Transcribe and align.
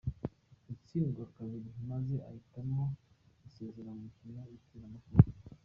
Atsindwa 0.73 1.23
kabiri 1.35 1.69
maze 1.89 2.15
ahitamo 2.27 2.83
gusezera 3.41 3.89
ku 3.93 3.99
mukino 4.03 4.39
w'iteramakofe. 4.47 5.33